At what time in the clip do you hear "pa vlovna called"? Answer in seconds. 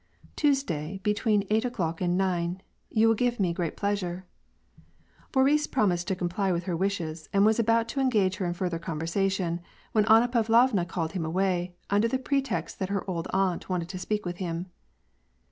10.27-11.11